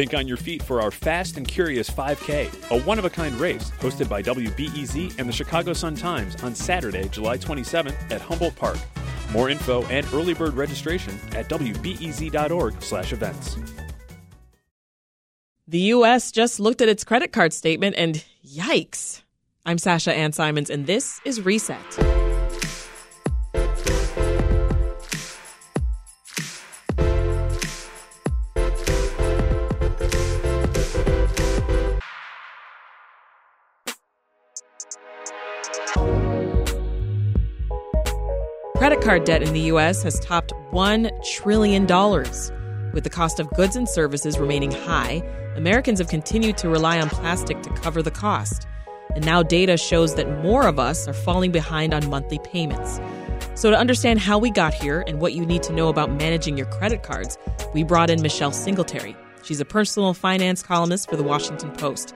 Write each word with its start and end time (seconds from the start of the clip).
Think 0.00 0.14
on 0.14 0.26
your 0.26 0.38
feet 0.38 0.62
for 0.62 0.80
our 0.80 0.90
Fast 0.90 1.36
and 1.36 1.46
Curious 1.46 1.90
5K, 1.90 2.70
a 2.70 2.80
one 2.84 2.98
of 2.98 3.04
a 3.04 3.10
kind 3.10 3.34
race 3.34 3.70
hosted 3.80 4.08
by 4.08 4.22
WBEZ 4.22 5.18
and 5.18 5.28
the 5.28 5.32
Chicago 5.32 5.74
Sun 5.74 5.96
Times 5.96 6.42
on 6.42 6.54
Saturday, 6.54 7.06
July 7.10 7.36
27th 7.36 8.10
at 8.10 8.22
Humboldt 8.22 8.56
Park. 8.56 8.78
More 9.30 9.50
info 9.50 9.84
and 9.88 10.06
early 10.14 10.32
bird 10.32 10.54
registration 10.54 11.20
at 11.32 11.50
wbez.org/events. 11.50 13.56
The 15.68 15.78
U.S. 15.78 16.32
just 16.32 16.60
looked 16.60 16.80
at 16.80 16.88
its 16.88 17.04
credit 17.04 17.34
card 17.34 17.52
statement 17.52 17.94
and 17.98 18.24
yikes. 18.42 19.20
I'm 19.66 19.76
Sasha 19.76 20.14
Ann 20.14 20.32
Simons, 20.32 20.70
and 20.70 20.86
this 20.86 21.20
is 21.26 21.42
Reset. 21.42 22.29
Credit 38.80 39.02
card 39.02 39.24
debt 39.24 39.42
in 39.42 39.52
the 39.52 39.60
U.S. 39.72 40.02
has 40.04 40.18
topped 40.20 40.54
$1 40.72 41.22
trillion. 41.22 41.86
With 42.94 43.04
the 43.04 43.10
cost 43.10 43.38
of 43.38 43.50
goods 43.50 43.76
and 43.76 43.86
services 43.86 44.38
remaining 44.38 44.72
high, 44.72 45.22
Americans 45.54 45.98
have 45.98 46.08
continued 46.08 46.56
to 46.56 46.70
rely 46.70 46.98
on 46.98 47.10
plastic 47.10 47.60
to 47.60 47.68
cover 47.74 48.00
the 48.00 48.10
cost. 48.10 48.66
And 49.14 49.22
now 49.22 49.42
data 49.42 49.76
shows 49.76 50.14
that 50.14 50.42
more 50.42 50.66
of 50.66 50.78
us 50.78 51.06
are 51.06 51.12
falling 51.12 51.52
behind 51.52 51.92
on 51.92 52.08
monthly 52.08 52.38
payments. 52.38 52.98
So, 53.54 53.70
to 53.70 53.76
understand 53.76 54.18
how 54.18 54.38
we 54.38 54.50
got 54.50 54.72
here 54.72 55.04
and 55.06 55.20
what 55.20 55.34
you 55.34 55.44
need 55.44 55.62
to 55.64 55.74
know 55.74 55.90
about 55.90 56.12
managing 56.12 56.56
your 56.56 56.68
credit 56.68 57.02
cards, 57.02 57.36
we 57.74 57.84
brought 57.84 58.08
in 58.08 58.22
Michelle 58.22 58.50
Singletary. 58.50 59.14
She's 59.42 59.60
a 59.60 59.66
personal 59.66 60.14
finance 60.14 60.62
columnist 60.62 61.10
for 61.10 61.16
the 61.16 61.22
Washington 61.22 61.70
Post. 61.72 62.14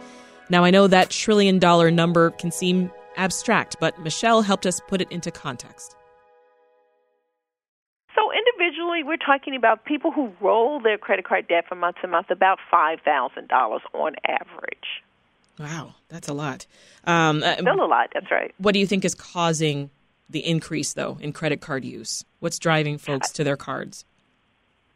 Now, 0.49 0.65
I 0.65 0.71
know 0.71 0.87
that 0.87 1.11
trillion 1.11 1.59
dollar 1.59 1.91
number 1.91 2.31
can 2.31 2.51
seem 2.51 2.91
abstract, 3.19 3.77
but 3.81 4.01
Michelle 4.01 4.41
helped 4.41 4.65
us 4.65 4.81
put 4.89 5.03
it 5.03 5.13
into 5.13 5.31
context. 5.31 5.95
Individually, 8.59 9.03
we're 9.03 9.17
talking 9.17 9.57
about 9.57 9.85
people 9.85 10.11
who 10.11 10.33
roll 10.41 10.81
their 10.81 10.99
credit 10.99 11.25
card 11.25 11.49
debt 11.49 11.65
from 11.69 11.81
month 11.81 11.97
to 12.03 12.09
month 12.09 12.31
about 12.31 12.59
five 12.71 13.01
thousand 13.05 13.49
dollars 13.49 13.83
on 13.93 14.15
average. 14.27 15.03
Wow, 15.59 15.95
that's 16.09 16.29
a 16.29 16.35
lot. 16.35 16.67
Um, 17.05 17.43
uh, 17.43 17.57
Still 17.57 17.85
a 17.85 17.87
lot. 17.87 18.11
That's 18.13 18.31
right. 18.31 18.55
What 18.59 18.73
do 18.73 18.81
you 18.81 18.87
think 18.87 19.05
is 19.05 19.15
causing 19.15 19.91
the 20.29 20.41
increase, 20.41 20.95
though, 20.95 21.19
in 21.21 21.33
credit 21.33 21.61
card 21.61 21.85
use? 21.85 22.25
What's 22.41 22.59
driving 22.59 22.99
folks 22.99 23.31
to 23.33 23.45
their 23.45 23.57
cards? 23.57 24.05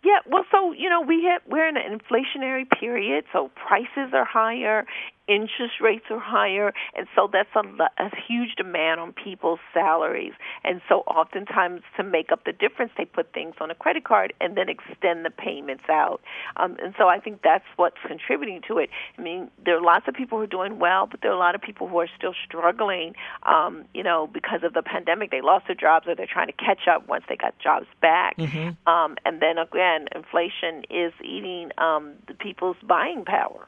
Yeah, 0.05 0.19
well, 0.27 0.45
so 0.51 0.73
you 0.73 0.89
know, 0.89 1.01
we 1.01 1.25
have 1.25 1.43
we're 1.47 1.69
in 1.69 1.77
an 1.77 1.99
inflationary 1.99 2.65
period, 2.79 3.25
so 3.33 3.51
prices 3.55 4.13
are 4.13 4.25
higher, 4.25 4.87
interest 5.29 5.75
rates 5.81 6.07
are 6.11 6.19
higher, 6.19 6.73
and 6.97 7.07
so 7.15 7.29
that's 7.31 7.49
a, 7.55 8.03
a 8.03 8.11
huge 8.27 8.55
demand 8.57 9.01
on 9.01 9.13
people's 9.13 9.61
salaries. 9.75 10.33
And 10.65 10.81
so, 10.89 11.01
oftentimes, 11.01 11.83
to 11.97 12.03
make 12.03 12.33
up 12.33 12.45
the 12.45 12.53
difference, 12.53 12.93
they 12.97 13.05
put 13.05 13.33
things 13.33 13.55
on 13.61 13.71
a 13.71 13.75
credit 13.75 14.05
card 14.05 14.33
and 14.41 14.57
then 14.57 14.69
extend 14.69 15.25
the 15.25 15.31
payments 15.31 15.85
out. 15.89 16.21
Um, 16.57 16.77
and 16.83 16.95
so, 16.99 17.09
I 17.09 17.21
think 17.21 17.43
that's 17.43 17.65
what's 17.77 17.99
contributing 18.07 18.63
to 18.69 18.79
it. 18.79 18.91
I 19.19 19.23
mean, 19.23 19.51
there 19.65 19.77
are 19.77 19.83
lots 19.83 20.09
of 20.09 20.15
people 20.15 20.39
who 20.39 20.45
are 20.45 20.49
doing 20.49 20.79
well, 20.79 21.07
but 21.07 21.21
there 21.21 21.31
are 21.31 21.37
a 21.37 21.39
lot 21.39 21.55
of 21.55 21.61
people 21.61 21.89
who 21.89 21.99
are 21.99 22.09
still 22.17 22.35
struggling. 22.45 23.15
Um, 23.45 23.85
you 23.95 24.03
know, 24.03 24.27
because 24.27 24.63
of 24.65 24.73
the 24.73 24.83
pandemic, 24.83 25.31
they 25.31 25.43
lost 25.43 25.67
their 25.67 25.77
jobs, 25.77 26.07
or 26.09 26.15
they're 26.15 26.27
trying 26.27 26.49
to 26.49 26.53
catch 26.53 26.89
up 26.91 27.07
once 27.07 27.25
they 27.29 27.37
got 27.37 27.59
jobs 27.59 27.87
back. 28.01 28.37
Mm-hmm. 28.39 28.89
Um, 28.89 29.17
and 29.25 29.43
then 29.43 29.59
again, 29.59 30.09
inflation 30.15 30.85
is 30.91 31.13
eating 31.23 31.71
um, 31.79 32.15
the 32.27 32.35
people's 32.35 32.77
buying 32.83 33.25
power. 33.25 33.67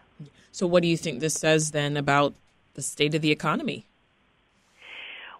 So, 0.52 0.66
what 0.66 0.82
do 0.82 0.88
you 0.88 0.96
think 0.96 1.20
this 1.20 1.34
says 1.34 1.70
then 1.70 1.96
about 1.96 2.34
the 2.74 2.82
state 2.82 3.14
of 3.14 3.22
the 3.22 3.30
economy? 3.30 3.86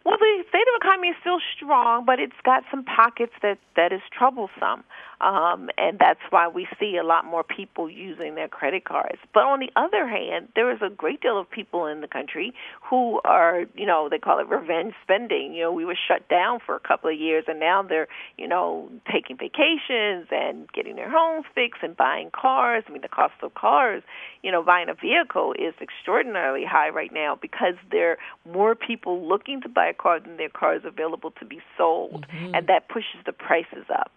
Well, 0.05 0.16
the 0.19 0.44
state 0.48 0.62
of 0.62 0.80
the 0.80 0.86
economy 0.86 1.08
is 1.08 1.16
still 1.20 1.41
strong, 1.56 2.04
but 2.04 2.19
it's 2.19 2.41
got 2.44 2.65
some 2.71 2.84
pockets 2.84 3.32
that 3.43 3.59
that 3.76 3.93
is 3.93 4.00
troublesome, 4.16 4.84
um, 5.20 5.69
and 5.76 5.98
that's 5.98 6.20
why 6.31 6.48
we 6.48 6.66
see 6.78 6.97
a 6.97 7.04
lot 7.04 7.25
more 7.25 7.44
people 7.44 7.91
using 7.91 8.34
their 8.34 8.48
credit 8.48 8.84
cards. 8.84 9.19
But 9.34 9.44
on 9.44 9.60
the 9.60 9.70
other 9.76 10.08
hand, 10.08 10.48
there 10.54 10.72
is 10.72 10.81
a 10.82 10.88
great 10.88 11.20
deal 11.20 11.38
of 11.38 11.50
people 11.50 11.86
in 11.86 12.00
the 12.00 12.08
country 12.08 12.54
who 12.82 13.20
are, 13.25 13.64
you 13.75 13.86
know, 13.86 14.08
they 14.08 14.19
call 14.19 14.38
it 14.38 14.48
revenge 14.48 14.94
spending. 15.03 15.53
You 15.53 15.64
know, 15.64 15.72
we 15.72 15.84
were 15.84 15.98
shut 16.08 16.28
down 16.28 16.60
for 16.64 16.75
a 16.75 16.81
couple 16.81 17.10
of 17.10 17.19
years, 17.19 17.44
and 17.48 17.60
now 17.60 17.82
they're, 17.82 18.08
you 18.38 18.48
know, 18.48 18.91
taking 19.12 19.36
vacations 19.36 20.28
and 20.31 20.70
getting 20.72 20.97
their 20.97 21.10
homes 21.10 21.44
fixed 21.54 21.82
and 21.82 21.97
buying 21.97 22.31
cars. 22.31 22.84
I 22.88 22.92
mean, 22.92 23.02
the 23.02 23.08
cost 23.08 23.34
of 23.42 23.54
cars, 23.54 24.02
you 24.42 24.50
know, 24.50 24.62
buying 24.62 24.88
a 24.88 24.94
vehicle 24.94 25.54
is 25.58 25.75
extraordinarily 25.81 26.64
high 26.64 26.88
right 26.88 27.12
now 27.12 27.37
because 27.41 27.75
there 27.91 28.12
are 28.12 28.19
more 28.50 28.75
people 28.75 29.26
looking 29.28 29.60
to 29.62 29.69
buy 29.69 29.88
a 29.88 29.94
car 29.94 30.19
than 30.19 30.38
there 30.38 30.47
are 30.47 30.48
cars 30.48 30.82
available 30.84 31.32
to 31.32 31.44
be 31.44 31.60
sold, 31.76 32.26
Mhm. 32.28 32.56
and 32.56 32.66
that 32.69 32.88
pushes 32.88 33.20
the 33.26 33.32
prices 33.32 33.84
up. 33.91 34.10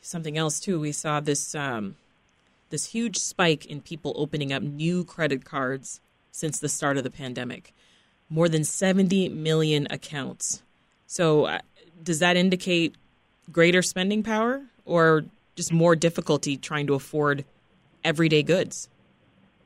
Something 0.00 0.38
else 0.38 0.60
too. 0.60 0.80
We 0.80 0.92
saw 0.92 1.20
this 1.20 1.54
um, 1.54 1.96
this 2.70 2.86
huge 2.86 3.18
spike 3.18 3.66
in 3.66 3.80
people 3.80 4.12
opening 4.16 4.52
up 4.52 4.62
new 4.62 5.04
credit 5.04 5.44
cards 5.44 6.00
since 6.30 6.58
the 6.58 6.68
start 6.68 6.96
of 6.96 7.04
the 7.04 7.10
pandemic. 7.10 7.74
More 8.30 8.48
than 8.48 8.62
70 8.64 9.30
million 9.30 9.86
accounts. 9.90 10.62
So, 11.06 11.46
uh, 11.46 11.60
does 12.02 12.18
that 12.18 12.36
indicate 12.36 12.94
greater 13.50 13.80
spending 13.80 14.22
power 14.22 14.62
or 14.84 15.24
just 15.56 15.72
more 15.72 15.96
difficulty 15.96 16.56
trying 16.56 16.86
to 16.86 16.94
afford 16.94 17.44
everyday 18.04 18.42
goods? 18.42 18.88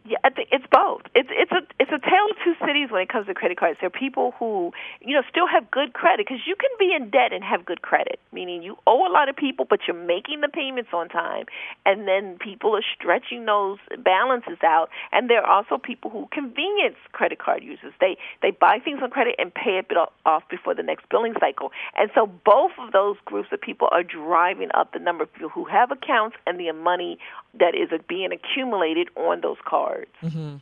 Yeah, 0.04 0.18
it's 0.24 0.66
both. 0.72 1.02
It's 1.14 1.28
it's 1.30 1.52
a 1.52 1.62
it's 1.78 1.92
a 1.92 2.00
tale 2.02 2.26
of 2.28 2.36
two 2.42 2.54
cities 2.66 2.90
when 2.90 3.02
it 3.02 3.08
comes 3.08 3.28
to 3.28 3.34
credit 3.34 3.56
cards. 3.56 3.78
There 3.80 3.86
are 3.86 3.90
people 3.90 4.34
who 4.36 4.72
you 5.00 5.14
know 5.14 5.22
still 5.30 5.46
have 5.46 5.70
good 5.70 5.92
credit 5.92 6.26
because 6.26 6.42
you 6.44 6.56
can 6.56 6.70
be 6.76 6.92
in 6.92 7.10
debt 7.10 7.32
and 7.32 7.44
have 7.44 7.64
good 7.64 7.82
credit, 7.82 8.18
meaning 8.32 8.64
you 8.64 8.76
owe 8.88 9.06
a 9.06 9.12
lot 9.12 9.28
of 9.28 9.36
people, 9.36 9.64
but 9.68 9.86
you're 9.86 9.96
making 9.96 10.40
the 10.40 10.48
payments 10.48 10.90
on 10.92 11.08
time, 11.08 11.46
and 11.86 12.08
then 12.08 12.36
people 12.40 12.74
are 12.74 12.82
stretching 12.98 13.44
those 13.44 13.78
balances 14.02 14.58
out. 14.64 14.88
And 15.12 15.30
there 15.30 15.40
are 15.46 15.62
also 15.62 15.78
people 15.78 16.10
who 16.10 16.26
convenience 16.32 16.98
credit 17.12 17.38
card 17.38 17.62
users. 17.62 17.94
They 18.00 18.18
they 18.42 18.50
buy 18.50 18.80
things 18.84 18.98
on 19.04 19.10
credit 19.10 19.36
and 19.38 19.54
pay 19.54 19.78
it 19.78 19.86
off 20.26 20.42
before 20.50 20.74
the 20.74 20.82
next 20.82 21.08
billing 21.10 21.34
cycle. 21.38 21.70
And 21.96 22.10
so 22.12 22.26
both 22.26 22.72
of 22.80 22.90
those 22.92 23.18
groups 23.24 23.50
of 23.52 23.60
people 23.60 23.86
are 23.92 24.02
driving 24.02 24.70
up 24.74 24.92
the 24.92 24.98
number 24.98 25.22
of 25.22 25.32
people 25.32 25.50
who 25.50 25.64
have 25.66 25.92
accounts 25.92 26.36
and 26.44 26.58
the 26.58 26.72
money 26.72 27.18
that 27.58 27.74
is 27.74 27.88
being 28.08 28.30
accumulated 28.32 29.08
on 29.16 29.40
those 29.40 29.58
cards. 29.64 30.10
Mm-hmm. 30.22 30.56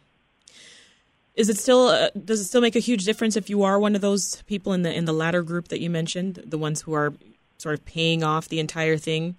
Is 1.35 1.49
it 1.49 1.57
still? 1.59 1.89
Uh, 1.89 2.11
does 2.25 2.41
it 2.41 2.45
still 2.45 2.61
make 2.61 2.77
a 2.77 2.81
huge 2.81 3.05
difference 3.05 3.37
if 3.37 3.49
you 3.49 3.63
are 3.63 3.79
one 3.79 3.95
of 3.95 4.01
those 4.01 4.43
people 4.43 4.73
in 4.73 4.83
the 4.83 4.93
in 4.93 5.05
the 5.05 5.13
latter 5.13 5.43
group 5.43 5.69
that 5.69 5.81
you 5.81 5.89
mentioned, 5.89 6.43
the 6.45 6.59
ones 6.59 6.83
who 6.83 6.93
are 6.93 7.15
sort 7.59 7.75
of 7.75 7.85
paying 7.85 8.25
off 8.25 8.49
the 8.49 8.59
entire 8.59 8.97
thing 8.97 9.37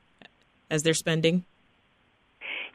as 0.70 0.84
they're 0.84 0.94
spending? 0.94 1.44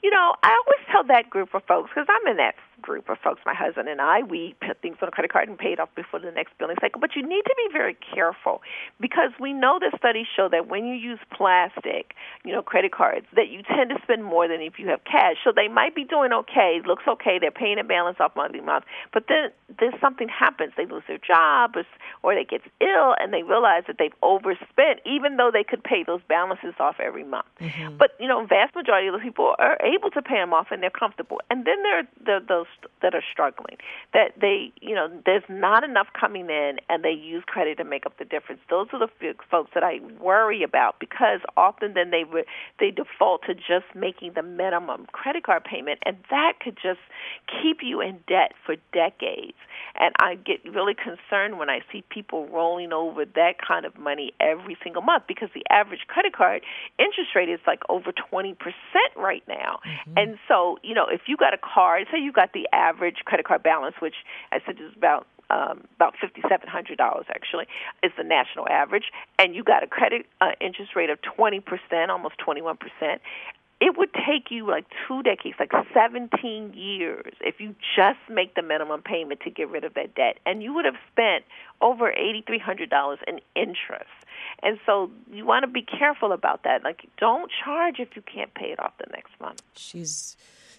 You 0.03 0.11
know, 0.11 0.35
I 0.43 0.51
always 0.51 0.87
tell 0.93 1.05
that 1.05 1.31
group 1.31 1.55
of 1.55 1.65
folks 1.65 1.91
because 1.93 2.07
I'm 2.09 2.31
in 2.31 2.37
that 2.37 2.55
group 2.87 3.09
of 3.09 3.19
folks, 3.19 3.41
my 3.45 3.55
husband 3.55 3.89
and 3.89 4.01
I, 4.01 4.23
we 4.23 4.55
put 4.65 4.81
things 4.81 4.97
on 5.03 5.09
a 5.09 5.11
credit 5.11 5.33
card 5.33 5.49
and 5.49 5.59
pay 5.59 5.73
it 5.73 5.81
off 5.81 5.91
before 5.97 6.21
the 6.21 6.31
next 6.31 6.57
billing 6.59 6.77
cycle. 6.81 7.01
But 7.01 7.17
you 7.17 7.23
need 7.27 7.43
to 7.43 7.55
be 7.57 7.69
very 7.73 7.97
careful 8.15 8.63
because 9.01 9.33
we 9.41 9.53
know 9.53 9.81
that 9.81 9.99
studies 9.99 10.27
show 10.35 10.49
that 10.49 10.69
when 10.69 10.87
you 10.87 10.95
use 10.95 11.19
plastic, 11.37 12.15
you 12.45 12.53
know, 12.53 12.63
credit 12.63 12.93
cards, 12.93 13.27
that 13.35 13.49
you 13.49 13.63
tend 13.63 13.91
to 13.91 13.97
spend 14.03 14.23
more 14.25 14.47
than 14.47 14.61
if 14.61 14.79
you 14.79 14.87
have 14.89 15.03
cash. 15.03 15.37
So 15.43 15.51
they 15.55 15.67
might 15.67 15.95
be 15.97 16.05
doing 16.05 16.33
okay, 16.33 16.81
looks 16.87 17.05
okay, 17.09 17.39
they're 17.41 17.51
paying 17.51 17.79
a 17.79 17.85
balance 17.85 18.19
off 18.21 18.37
monthly 18.37 18.61
month, 18.61 18.85
but 19.13 19.25
then 19.29 19.51
there's 19.81 19.99
something 20.01 20.29
happens. 20.29 20.73
They 20.77 20.87
lose 20.87 21.03
their 21.09 21.19
job 21.19 21.75
or, 21.75 21.85
or 22.23 22.35
they 22.35 22.45
get 22.45 22.63
ill 22.81 23.17
and 23.19 23.35
they 23.35 23.43
realize 23.43 23.83
that 23.89 23.97
they've 23.99 24.15
overspent 24.23 25.01
even 25.05 25.37
though 25.37 25.51
they 25.53 25.65
could 25.65 25.83
pay 25.83 26.05
those 26.07 26.21
balances 26.29 26.75
off 26.79 26.97
every 27.03 27.25
month. 27.25 27.47
Mm-hmm. 27.61 27.97
But, 27.97 28.13
you 28.21 28.29
know, 28.29 28.47
vast 28.47 28.75
majority 28.75 29.09
of 29.09 29.15
those 29.15 29.23
people 29.23 29.55
are 29.59 29.77
able 29.83 30.11
to 30.11 30.23
pay 30.23 30.37
them 30.37 30.53
off 30.53 30.69
and 30.71 30.83
they're 30.83 30.91
comfortable. 30.91 31.41
And 31.51 31.65
then 31.67 31.83
there 31.83 31.99
are 31.99 32.09
the, 32.25 32.47
those 32.47 32.67
that 33.03 33.15
are 33.15 33.23
struggling 33.31 33.77
that 34.13 34.33
they 34.41 34.73
you 34.81 34.95
know 34.95 35.09
there's 35.25 35.45
not 35.49 35.85
enough 35.85 36.09
coming 36.19 36.49
in 36.51 36.77
and 36.89 37.05
they 37.05 37.11
use 37.11 37.43
credit 37.47 37.79
to 37.79 37.85
make 37.85 38.07
up 38.07 38.19
the 38.19 38.25
difference 38.25 38.61
those 38.71 38.87
are 38.93 38.99
the 38.99 39.35
folks 39.51 39.71
that 39.75 39.83
I 39.83 40.01
worry 40.21 40.63
about 40.63 40.99
because 41.01 41.41
often 41.57 41.95
then 41.95 42.11
they 42.11 42.25
re- 42.25 42.47
they 42.79 42.91
default 42.91 43.43
to 43.47 43.55
just 43.55 43.87
making 43.95 44.33
the 44.35 44.43
minimum 44.43 45.07
credit 45.13 45.45
card 45.45 45.65
payment 45.65 46.01
and 46.05 46.17
that 46.31 46.55
could 46.63 46.77
just 46.77 47.01
keep 47.63 47.79
you 47.83 48.01
in 48.01 48.19
debt 48.27 48.53
for 48.65 48.77
decades 48.93 49.57
and 49.99 50.15
I 50.19 50.35
get 50.35 50.65
really 50.65 50.95
concerned 50.95 51.59
when 51.59 51.71
I 51.71 51.81
see 51.93 52.05
people 52.11 52.47
rolling 52.49 52.93
over 52.93 53.25
that 53.25 53.55
kind 53.67 53.87
of 53.87 53.99
money 53.99 54.33
every 54.41 54.77
single 54.83 55.03
month 55.03 55.25
because 55.27 55.49
the 55.55 55.65
average 55.71 56.01
credit 56.09 56.35
card 56.35 56.63
interest 56.99 57.31
rate 57.35 57.49
is 57.49 57.61
like 57.67 57.81
over 57.89 58.13
20% 58.13 58.57
right 59.17 59.43
now. 59.49 59.81
Mm-hmm. 59.87 60.13
And 60.17 60.39
so, 60.49 60.79
you 60.83 60.95
know, 60.95 61.07
if 61.11 61.23
you 61.27 61.37
got 61.37 61.55
a 61.55 61.59
card, 61.59 62.07
say 62.13 62.19
you 62.21 62.33
got 62.33 62.53
the 62.57 62.69
average 62.73 63.17
credit 63.25 63.47
card 63.47 63.63
balance, 63.63 63.97
which 64.01 64.17
I 64.51 64.61
said 64.65 64.77
is 64.81 64.97
about 64.97 65.27
um, 65.49 65.85
about 65.95 66.15
fifty-seven 66.21 66.69
hundred 66.69 66.99
dollars 66.99 67.27
actually 67.29 67.67
is 68.03 68.11
the 68.17 68.25
national 68.25 68.69
average, 68.69 69.13
and 69.39 69.55
you 69.55 69.63
got 69.63 69.85
a 69.85 69.87
credit 69.87 70.27
uh, 70.41 70.53
interest 70.61 70.97
rate 70.97 71.11
of 71.11 71.19
twenty 71.23 71.61
percent, 71.61 72.11
almost 72.11 72.39
twenty-one 72.39 72.79
percent 72.79 73.21
it 73.81 73.97
would 73.99 74.09
take 74.15 74.51
you 74.51 74.67
like 74.67 74.87
two 75.07 75.23
decades, 75.23 75.57
like 75.61 75.73
17 75.93 76.73
years, 76.75 77.35
if 77.43 77.61
you 77.61 77.75
just 77.95 78.19
make 78.31 78.55
the 78.55 78.63
minimum 78.63 79.03
payment 79.03 79.41
to 79.41 79.51
get 79.51 79.69
rid 79.69 79.85
of 79.85 79.95
that 79.95 80.15
debt, 80.15 80.39
and 80.47 80.63
you 80.63 80.73
would 80.73 80.87
have 80.87 80.97
spent 81.13 81.45
over 81.83 82.11
$8,300 82.11 83.19
in 83.29 83.41
interest. 83.55 84.09
And 84.63 84.79
so 84.87 85.11
you 85.31 85.45
want 85.45 85.65
to 85.65 85.67
be 85.67 85.83
careful 85.83 86.33
about 86.33 86.63
that. 86.65 86.85
Like, 86.85 87.07
don't 87.19 87.51
charge 87.65 87.97
if 87.99 88.17
you 88.17 88.23
can't 88.23 88.53
pay 88.55 88.73
it 88.73 88.81
off 88.81 88.93
the 88.99 89.11
next 89.13 89.39
month. 89.41 89.61
She's 89.75 90.37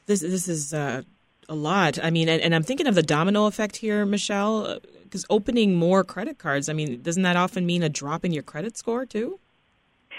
this. 0.08 0.22
This 0.22 0.48
is 0.48 0.74
uh, 0.74 1.04
a 1.50 1.56
lot. 1.56 1.98
I 2.02 2.10
mean, 2.10 2.30
and, 2.30 2.42
and 2.42 2.54
I'm 2.54 2.64
thinking 2.64 2.88
of 2.88 2.96
the 2.96 3.04
domino 3.04 3.46
effect 3.46 3.78
here, 3.78 4.06
Michelle. 4.06 4.80
Because 5.04 5.26
opening 5.30 5.76
more 5.76 6.04
credit 6.04 6.38
cards, 6.38 6.68
I 6.68 6.74
mean, 6.74 7.02
doesn't 7.02 7.24
that 7.24 7.38
often 7.38 7.66
mean 7.66 7.82
a 7.84 7.90
drop 7.90 8.26
in 8.26 8.34
your 8.34 8.44
credit 8.44 8.78
score 8.78 9.06
too? 9.06 9.40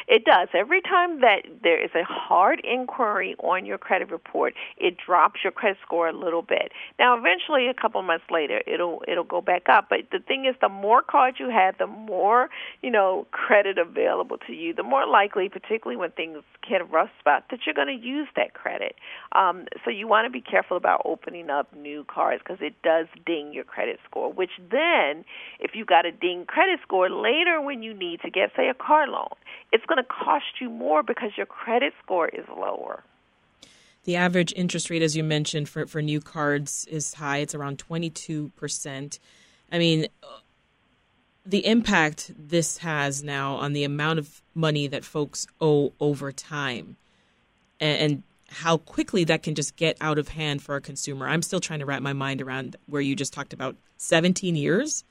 It 0.08 0.24
does. 0.24 0.48
Every 0.54 0.80
time 0.80 1.20
that 1.20 1.42
there 1.62 1.82
is 1.82 1.90
a 1.94 2.02
hard 2.02 2.60
inquiry 2.64 3.36
on 3.40 3.66
your 3.66 3.76
credit 3.76 4.10
report, 4.10 4.54
it 4.78 4.96
drops 4.96 5.40
your 5.44 5.52
credit 5.52 5.76
score 5.84 6.08
a 6.08 6.14
little 6.16 6.40
bit. 6.40 6.72
Now, 6.98 7.14
eventually, 7.14 7.68
a 7.68 7.74
couple 7.74 8.00
months 8.02 8.24
later, 8.30 8.62
it'll 8.66 9.02
it'll 9.06 9.22
go 9.24 9.42
back 9.42 9.68
up. 9.68 9.88
But 9.90 10.08
the 10.10 10.20
thing 10.20 10.46
is, 10.46 10.54
the 10.62 10.70
more 10.70 11.02
cards 11.02 11.36
you 11.38 11.50
have, 11.50 11.76
the 11.76 11.86
more 11.86 12.48
you 12.80 12.90
know 12.90 13.26
credit 13.32 13.76
available 13.76 14.38
to 14.46 14.54
you. 14.54 14.72
The 14.72 14.82
more 14.82 15.06
likely, 15.06 15.50
particularly 15.50 15.98
when 15.98 16.10
things 16.12 16.38
hit 16.66 16.80
a 16.80 16.84
rough 16.84 17.10
spot, 17.20 17.44
that 17.50 17.60
you're 17.66 17.74
going 17.74 17.88
to 17.88 18.06
use 18.06 18.28
that 18.34 18.54
credit. 18.54 18.94
Um, 19.32 19.66
so 19.84 19.90
you 19.90 20.08
want 20.08 20.24
to 20.24 20.30
be 20.30 20.40
careful 20.40 20.78
about 20.78 21.02
opening 21.04 21.50
up 21.50 21.68
new 21.76 22.04
cards 22.04 22.42
because 22.42 22.62
it 22.62 22.74
does 22.82 23.06
ding 23.26 23.52
your 23.52 23.64
credit 23.64 23.98
score. 24.08 24.32
Which 24.32 24.52
then, 24.70 25.26
if 25.60 25.72
you 25.74 25.84
got 25.84 26.06
a 26.06 26.12
ding 26.12 26.46
credit 26.46 26.80
score 26.82 27.10
later 27.10 27.60
when 27.60 27.82
you 27.82 27.92
need 27.92 28.22
to 28.22 28.30
get, 28.30 28.52
say, 28.56 28.68
a 28.68 28.74
car 28.74 29.06
loan, 29.06 29.28
it's 29.70 29.84
going 29.84 29.97
to 29.98 30.08
cost 30.08 30.60
you 30.60 30.70
more 30.70 31.02
because 31.02 31.30
your 31.36 31.46
credit 31.46 31.92
score 32.02 32.28
is 32.28 32.44
lower. 32.48 33.02
The 34.04 34.16
average 34.16 34.52
interest 34.56 34.90
rate, 34.90 35.02
as 35.02 35.16
you 35.16 35.22
mentioned, 35.22 35.68
for, 35.68 35.86
for 35.86 36.00
new 36.00 36.20
cards 36.20 36.86
is 36.90 37.14
high. 37.14 37.38
It's 37.38 37.54
around 37.54 37.78
22%. 37.78 39.18
I 39.70 39.78
mean, 39.78 40.06
uh, 40.22 40.26
the 41.44 41.66
impact 41.66 42.32
this 42.38 42.78
has 42.78 43.22
now 43.22 43.56
on 43.56 43.72
the 43.72 43.84
amount 43.84 44.18
of 44.18 44.42
money 44.54 44.86
that 44.86 45.04
folks 45.04 45.46
owe 45.60 45.92
over 46.00 46.32
time 46.32 46.96
and, 47.80 48.22
how 48.50 48.78
quickly 48.78 49.24
that 49.24 49.42
can 49.42 49.54
just 49.54 49.76
get 49.76 49.94
out 50.00 50.18
of 50.18 50.28
hand 50.28 50.62
for 50.62 50.74
a 50.74 50.80
consumer. 50.80 51.28
I'm 51.28 51.42
still 51.42 51.60
trying 51.60 51.80
to 51.80 51.84
wrap 51.84 52.00
my 52.00 52.14
mind 52.14 52.40
around 52.40 52.76
where 52.86 53.02
you 53.02 53.14
just 53.14 53.34
talked 53.34 53.52
about 53.52 53.76
17 53.98 54.56
years. 54.56 55.04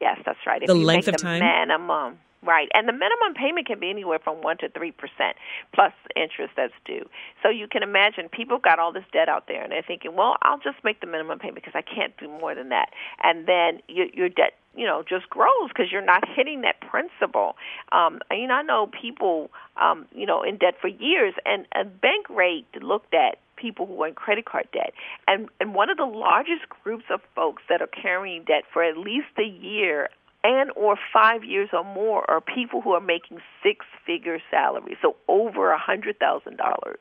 Yes, 0.00 0.16
that's 0.24 0.38
right. 0.46 0.62
The 0.64 0.74
length 0.74 1.08
of 1.08 1.16
time. 1.16 1.40
Minimum 1.40 2.20
Right, 2.40 2.68
and 2.72 2.86
the 2.86 2.92
minimum 2.92 3.34
payment 3.34 3.66
can 3.66 3.80
be 3.80 3.90
anywhere 3.90 4.20
from 4.22 4.42
one 4.42 4.58
to 4.58 4.68
three 4.68 4.92
percent 4.92 5.36
plus 5.74 5.92
interest 6.14 6.52
that's 6.56 6.72
due. 6.84 7.08
So 7.42 7.48
you 7.48 7.66
can 7.66 7.82
imagine 7.82 8.28
people 8.28 8.58
got 8.58 8.78
all 8.78 8.92
this 8.92 9.04
debt 9.12 9.28
out 9.28 9.48
there, 9.48 9.60
and 9.60 9.72
they're 9.72 9.82
thinking, 9.82 10.14
"Well, 10.14 10.36
I'll 10.42 10.58
just 10.58 10.76
make 10.84 11.00
the 11.00 11.08
minimum 11.08 11.40
payment 11.40 11.56
because 11.56 11.74
I 11.74 11.82
can't 11.82 12.16
do 12.16 12.28
more 12.28 12.54
than 12.54 12.68
that." 12.68 12.90
And 13.24 13.46
then 13.46 13.82
your, 13.88 14.06
your 14.14 14.28
debt, 14.28 14.54
you 14.76 14.86
know, 14.86 15.02
just 15.02 15.28
grows 15.28 15.68
because 15.68 15.90
you're 15.90 16.00
not 16.00 16.28
hitting 16.28 16.60
that 16.60 16.80
principal. 16.80 17.56
Um, 17.90 18.20
I 18.30 18.34
mean, 18.34 18.52
I 18.52 18.62
know 18.62 18.86
people, 18.86 19.50
um, 19.82 20.06
you 20.14 20.24
know, 20.24 20.44
in 20.44 20.58
debt 20.58 20.74
for 20.80 20.86
years, 20.86 21.34
and 21.44 21.66
a 21.74 21.84
Bankrate 21.84 22.66
looked 22.80 23.14
at 23.14 23.38
people 23.56 23.86
who 23.86 24.00
are 24.04 24.06
in 24.06 24.14
credit 24.14 24.44
card 24.44 24.68
debt. 24.72 24.94
And 25.26 25.48
and 25.58 25.74
one 25.74 25.90
of 25.90 25.96
the 25.96 26.06
largest 26.06 26.68
groups 26.84 27.06
of 27.10 27.20
folks 27.34 27.64
that 27.68 27.82
are 27.82 27.88
carrying 27.88 28.44
debt 28.44 28.62
for 28.72 28.84
at 28.84 28.96
least 28.96 29.26
a 29.38 29.42
year 29.42 30.08
and 30.44 30.70
or 30.76 30.96
five 31.12 31.44
years 31.44 31.70
or 31.72 31.84
more 31.84 32.28
are 32.30 32.40
people 32.40 32.80
who 32.80 32.92
are 32.92 33.00
making 33.00 33.38
six 33.62 33.84
figure 34.06 34.38
salaries, 34.50 34.96
so 35.02 35.16
over 35.26 35.70
a 35.70 35.78
hundred 35.78 36.18
thousand 36.18 36.56
dollars. 36.56 37.00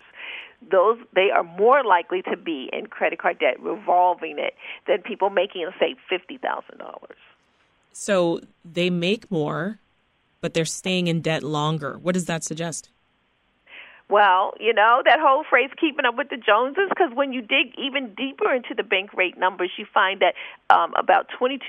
Those 0.71 0.97
they 1.13 1.29
are 1.29 1.43
more 1.43 1.83
likely 1.83 2.23
to 2.23 2.35
be 2.35 2.69
in 2.73 2.87
credit 2.87 3.19
card 3.19 3.39
debt, 3.39 3.59
revolving 3.61 4.39
it, 4.39 4.55
than 4.87 5.01
people 5.01 5.29
making 5.29 5.69
say 5.79 5.95
fifty 6.09 6.37
thousand 6.37 6.79
dollars. 6.79 7.17
So 7.93 8.41
they 8.65 8.89
make 8.89 9.29
more, 9.31 9.79
but 10.41 10.53
they're 10.53 10.65
staying 10.65 11.07
in 11.07 11.21
debt 11.21 11.43
longer. 11.43 11.97
What 11.97 12.13
does 12.13 12.25
that 12.25 12.43
suggest? 12.43 12.89
Well, 14.09 14.53
you 14.59 14.73
know, 14.73 15.01
that 15.03 15.19
whole 15.19 15.43
phrase, 15.49 15.69
keeping 15.79 16.05
up 16.05 16.15
with 16.15 16.29
the 16.29 16.37
Joneses, 16.37 16.87
because 16.89 17.11
when 17.13 17.33
you 17.33 17.41
dig 17.41 17.73
even 17.77 18.13
deeper 18.15 18.53
into 18.53 18.73
the 18.73 18.83
Bankrate 18.83 19.37
numbers, 19.37 19.71
you 19.77 19.85
find 19.93 20.21
that 20.21 20.33
um, 20.73 20.93
about 20.97 21.27
22% 21.39 21.59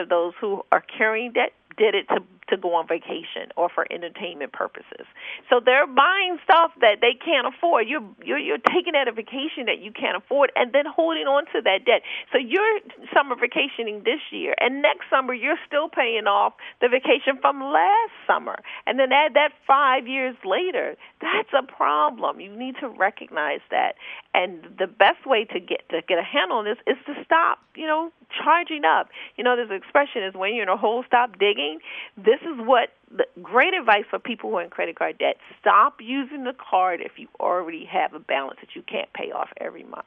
of 0.00 0.08
those 0.10 0.34
who 0.38 0.62
are 0.72 0.82
carrying 0.82 1.32
debt 1.32 1.52
did 1.78 1.94
it 1.94 2.06
to 2.08 2.22
to 2.48 2.56
go 2.56 2.74
on 2.74 2.86
vacation 2.86 3.50
or 3.56 3.68
for 3.68 3.86
entertainment 3.90 4.52
purposes. 4.52 5.06
So 5.50 5.60
they're 5.64 5.86
buying 5.86 6.38
stuff 6.44 6.72
that 6.80 6.98
they 7.00 7.14
can't 7.14 7.46
afford. 7.46 7.88
You're 7.88 8.06
you're 8.24 8.38
you're 8.38 8.58
taking 8.58 8.94
a 8.96 9.12
vacation 9.12 9.66
that 9.66 9.78
you 9.80 9.92
can't 9.92 10.16
afford 10.16 10.50
and 10.56 10.72
then 10.72 10.84
holding 10.86 11.26
on 11.26 11.44
to 11.52 11.60
that 11.62 11.84
debt. 11.84 12.02
So 12.32 12.38
you're 12.38 12.80
summer 13.14 13.36
vacationing 13.36 14.02
this 14.04 14.20
year 14.30 14.54
and 14.58 14.82
next 14.82 15.10
summer 15.10 15.34
you're 15.34 15.60
still 15.66 15.88
paying 15.88 16.26
off 16.26 16.54
the 16.80 16.88
vacation 16.88 17.38
from 17.40 17.60
last 17.60 18.12
summer. 18.26 18.56
And 18.86 18.98
then 18.98 19.12
add 19.12 19.34
that 19.34 19.52
5 19.66 20.06
years 20.06 20.36
later. 20.44 20.96
That's 21.20 21.52
a 21.52 21.62
problem. 21.62 22.40
You 22.40 22.54
need 22.54 22.76
to 22.80 22.88
recognize 22.88 23.60
that. 23.70 23.96
And 24.34 24.64
the 24.78 24.86
best 24.86 25.26
way 25.26 25.44
to 25.44 25.60
get 25.60 25.88
to 25.90 26.00
get 26.06 26.18
a 26.18 26.22
handle 26.22 26.58
on 26.58 26.64
this 26.64 26.78
is 26.86 26.96
to 27.06 27.14
stop, 27.24 27.58
you 27.74 27.86
know, 27.86 28.10
charging 28.30 28.84
up. 28.84 29.08
You 29.36 29.44
know, 29.44 29.54
an 29.58 29.72
expression 29.72 30.22
is 30.22 30.34
when 30.34 30.54
you're 30.54 30.64
in 30.64 30.68
a 30.68 30.76
hole, 30.76 31.04
stop 31.06 31.38
digging. 31.38 31.80
This 32.16 32.35
is 32.42 32.66
what 32.66 32.90
the 33.10 33.26
great 33.42 33.74
advice 33.74 34.04
for 34.08 34.18
people 34.18 34.50
who 34.50 34.56
are 34.56 34.62
in 34.62 34.70
credit 34.70 34.96
card 34.96 35.18
debt. 35.18 35.36
Stop 35.60 36.00
using 36.00 36.44
the 36.44 36.54
card 36.54 37.00
if 37.00 37.12
you 37.16 37.28
already 37.40 37.84
have 37.84 38.14
a 38.14 38.18
balance 38.18 38.58
that 38.60 38.74
you 38.74 38.82
can't 38.82 39.12
pay 39.12 39.30
off 39.32 39.48
every 39.60 39.84
month. 39.84 40.06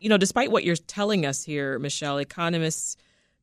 You 0.00 0.08
know, 0.08 0.18
despite 0.18 0.50
what 0.50 0.64
you're 0.64 0.76
telling 0.76 1.24
us 1.24 1.44
here, 1.44 1.78
Michelle, 1.78 2.18
economists 2.18 2.96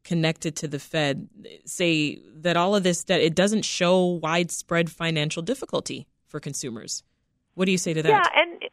connected 0.03 0.55
to 0.55 0.67
the 0.67 0.79
Fed 0.79 1.27
say 1.65 2.19
that 2.33 2.57
all 2.57 2.75
of 2.75 2.83
this 2.83 3.03
debt 3.03 3.21
it 3.21 3.35
doesn't 3.35 3.63
show 3.63 4.05
widespread 4.05 4.89
financial 4.89 5.41
difficulty 5.41 6.07
for 6.25 6.39
consumers. 6.39 7.03
What 7.55 7.65
do 7.65 7.71
you 7.71 7.77
say 7.77 7.93
to 7.93 8.01
that? 8.03 8.09
Yeah, 8.09 8.41
and 8.41 8.63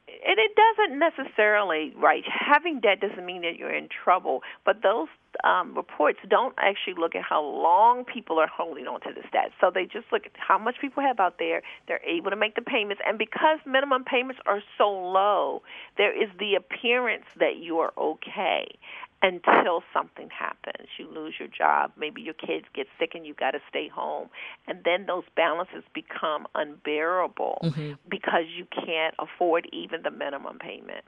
it 0.46 0.52
doesn't 0.54 0.98
necessarily 0.98 1.92
right 1.96 2.22
having 2.28 2.78
debt 2.80 3.00
doesn't 3.00 3.26
mean 3.26 3.42
that 3.42 3.56
you're 3.56 3.74
in 3.74 3.88
trouble 3.88 4.42
but 4.64 4.82
those 4.82 5.08
um, 5.44 5.74
reports 5.76 6.18
don't 6.30 6.54
actually 6.58 6.94
look 6.96 7.14
at 7.14 7.22
how 7.22 7.42
long 7.42 8.04
people 8.04 8.38
are 8.38 8.46
holding 8.46 8.86
on 8.86 9.00
to 9.00 9.10
this 9.12 9.24
debt 9.32 9.50
so 9.60 9.70
they 9.74 9.84
just 9.84 10.06
look 10.12 10.24
at 10.24 10.32
how 10.36 10.56
much 10.56 10.76
people 10.80 11.02
have 11.02 11.18
out 11.18 11.38
there 11.38 11.62
they're 11.88 12.04
able 12.04 12.30
to 12.30 12.36
make 12.36 12.54
the 12.54 12.62
payments 12.62 13.02
and 13.06 13.18
because 13.18 13.58
minimum 13.66 14.04
payments 14.04 14.40
are 14.46 14.62
so 14.78 14.88
low 14.88 15.62
there 15.96 16.14
is 16.14 16.30
the 16.38 16.54
appearance 16.54 17.26
that 17.38 17.56
you 17.56 17.78
are 17.78 17.92
okay 17.98 18.78
until 19.22 19.82
something 19.92 20.28
happens. 20.30 20.88
You 20.98 21.08
lose 21.12 21.34
your 21.38 21.48
job, 21.48 21.92
maybe 21.96 22.22
your 22.22 22.34
kids 22.34 22.66
get 22.74 22.86
sick 22.98 23.12
and 23.14 23.26
you've 23.26 23.36
got 23.36 23.52
to 23.52 23.60
stay 23.68 23.88
home. 23.88 24.28
And 24.66 24.80
then 24.84 25.06
those 25.06 25.24
balances 25.34 25.82
become 25.94 26.46
unbearable 26.54 27.58
mm-hmm. 27.64 27.92
because 28.08 28.44
you 28.56 28.66
can't 28.66 29.14
afford 29.18 29.68
even 29.72 30.02
the 30.02 30.10
minimum 30.10 30.58
payment. 30.58 31.04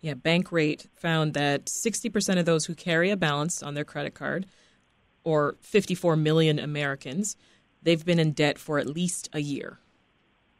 Yeah, 0.00 0.14
Bankrate 0.14 0.88
found 0.96 1.34
that 1.34 1.66
60% 1.66 2.38
of 2.38 2.44
those 2.44 2.66
who 2.66 2.74
carry 2.74 3.10
a 3.10 3.16
balance 3.16 3.62
on 3.62 3.74
their 3.74 3.84
credit 3.84 4.14
card, 4.14 4.46
or 5.24 5.56
54 5.60 6.16
million 6.16 6.58
Americans, 6.58 7.36
they've 7.82 8.04
been 8.04 8.18
in 8.18 8.32
debt 8.32 8.58
for 8.58 8.78
at 8.78 8.86
least 8.86 9.28
a 9.32 9.40
year. 9.40 9.78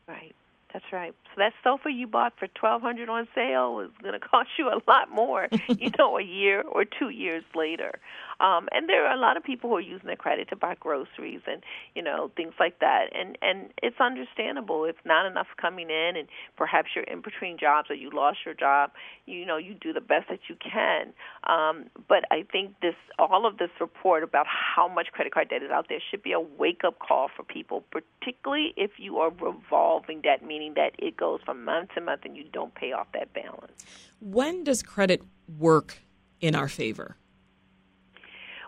Right. 0.07 0.35
That's 0.73 0.85
right. 0.93 1.15
So 1.27 1.33
that 1.39 1.53
sofa 1.63 1.91
you 1.91 2.07
bought 2.07 2.33
for 2.39 2.47
twelve 2.49 2.83
hundred 2.83 3.09
on 3.09 3.29
sale 3.35 3.81
is 3.81 3.91
going 4.03 4.19
to 4.19 4.21
cost 4.21 4.49
you 4.59 4.69
a 4.69 4.81
lot 4.89 5.11
more, 5.11 5.49
you 5.69 5.91
know, 5.99 6.19
a 6.19 6.23
year 6.23 6.63
or 6.63 6.85
two 6.85 7.11
years 7.11 7.45
later. 7.55 7.99
Um, 8.43 8.69
and 8.73 8.89
there 8.89 9.07
are 9.07 9.15
a 9.15 9.21
lot 9.21 9.37
of 9.37 9.45
people 9.45 9.71
who 9.71 9.77
are 9.77 9.81
using 9.81 10.09
their 10.09 10.17
credit 10.17 10.49
to 10.49 10.57
buy 10.57 10.75
groceries 10.79 11.41
and 11.47 11.63
you 11.95 12.03
know 12.03 12.31
things 12.37 12.55
like 12.59 12.81
that. 12.81 13.07
And 13.15 13.39
and 13.41 13.71
it's 13.83 14.01
understandable 14.01 14.85
if 14.85 14.97
not 15.05 15.27
enough 15.27 15.47
coming 15.61 15.91
in, 15.91 16.17
and 16.17 16.29
perhaps 16.57 16.89
you're 16.95 17.05
in 17.05 17.21
between 17.23 17.57
jobs 17.57 17.89
or 17.89 17.95
you 17.95 18.11
lost 18.11 18.39
your 18.45 18.55
job. 18.55 18.91
You 19.27 19.47
know, 19.47 19.57
you 19.57 19.75
do 19.75 19.93
the 19.93 20.01
best 20.01 20.29
that 20.29 20.41
you 20.49 20.57
can. 20.57 21.13
Um, 21.49 21.87
but 22.09 22.25
I 22.33 22.45
think 22.51 22.75
this 22.83 22.97
all 23.19 23.47
of 23.47 23.59
this 23.59 23.71
report 23.81 24.25
about 24.25 24.47
how 24.49 24.89
much 24.89 25.09
credit 25.13 25.33
card 25.33 25.49
debt 25.49 25.63
is 25.63 25.71
out 25.71 25.87
there 25.89 26.01
should 26.11 26.23
be 26.23 26.33
a 26.33 26.41
wake 26.41 26.83
up 26.85 26.99
call 26.99 27.29
for 27.35 27.45
people, 27.45 27.85
particularly 27.93 28.75
if 28.77 28.93
you 28.99 29.19
are 29.19 29.31
revolving 29.31 30.21
debt, 30.21 30.45
meaning 30.45 30.75
that 30.75 30.95
it 30.99 31.17
goes 31.17 31.41
from 31.45 31.65
month 31.65 31.91
to 31.95 32.01
month 32.01 32.23
and 32.25 32.37
you 32.37 32.45
don't 32.53 32.75
pay 32.75 32.93
off 32.93 33.07
that 33.15 33.33
balance. 33.33 33.85
When 34.21 34.65
does 34.65 34.83
credit 34.83 35.23
work 35.59 35.99
in 36.41 36.57
our 36.57 36.69
favor? 36.69 37.17